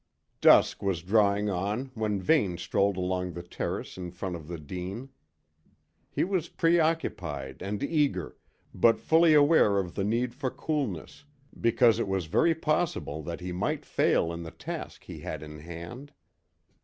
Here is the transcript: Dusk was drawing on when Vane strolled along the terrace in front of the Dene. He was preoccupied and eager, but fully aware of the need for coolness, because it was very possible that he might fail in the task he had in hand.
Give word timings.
Dusk 0.41 0.81
was 0.81 1.03
drawing 1.03 1.47
on 1.51 1.91
when 1.93 2.19
Vane 2.19 2.57
strolled 2.57 2.97
along 2.97 3.33
the 3.33 3.43
terrace 3.43 3.99
in 3.99 4.09
front 4.09 4.35
of 4.35 4.47
the 4.47 4.57
Dene. 4.57 5.09
He 6.09 6.23
was 6.23 6.49
preoccupied 6.49 7.61
and 7.61 7.83
eager, 7.83 8.35
but 8.73 8.99
fully 8.99 9.35
aware 9.35 9.77
of 9.77 9.93
the 9.93 10.03
need 10.03 10.33
for 10.33 10.49
coolness, 10.49 11.23
because 11.61 11.99
it 11.99 12.07
was 12.07 12.25
very 12.25 12.55
possible 12.55 13.21
that 13.21 13.41
he 13.41 13.51
might 13.51 13.85
fail 13.85 14.33
in 14.33 14.41
the 14.41 14.49
task 14.49 15.03
he 15.03 15.19
had 15.19 15.43
in 15.43 15.59
hand. 15.59 16.13